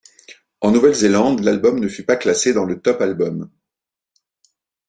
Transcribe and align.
En 0.61 0.71
Nouvelle-Zélande, 0.71 1.41
l'album 1.43 1.79
ne 1.79 1.87
fut 1.87 2.03
pas 2.03 2.15
classé 2.15 2.53
dans 2.53 2.65
le 2.65 2.81
top 2.81 2.99
albums. 3.01 3.51